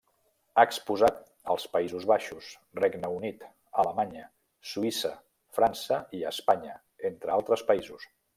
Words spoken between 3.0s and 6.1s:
Unit, Alemanya, Suïssa, França